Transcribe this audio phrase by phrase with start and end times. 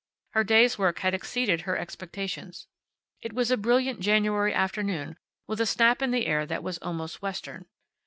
[0.31, 2.65] Her day's work had exceeded her expectations.
[3.21, 7.21] It was a brilliant January afternoon, with a snap in the air that was almost
[7.21, 7.67] western.